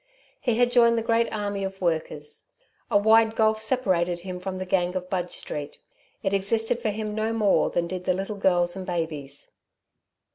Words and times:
He 0.39 0.55
had 0.55 0.71
joined 0.71 0.97
the 0.97 1.03
great 1.03 1.31
army 1.31 1.63
of 1.63 1.79
workers. 1.79 2.47
A 2.89 2.97
wide 2.97 3.35
gulf 3.35 3.61
separated 3.61 4.21
him 4.21 4.39
from 4.39 4.57
the 4.57 4.65
gang 4.65 4.95
of 4.95 5.11
Budge 5.11 5.29
Street. 5.29 5.77
It 6.23 6.33
existed 6.33 6.79
for 6.79 6.89
him 6.89 7.13
no 7.13 7.33
more 7.33 7.69
than 7.69 7.85
did 7.85 8.05
the 8.05 8.15
little 8.15 8.37
girls 8.37 8.75
and 8.75 8.83
babies. 8.83 9.51